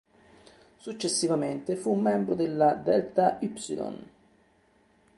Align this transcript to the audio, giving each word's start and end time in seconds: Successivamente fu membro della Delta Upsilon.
Successivamente 0.77 1.75
fu 1.75 1.93
membro 1.93 2.33
della 2.33 2.73
Delta 2.73 3.37
Upsilon. 3.39 4.09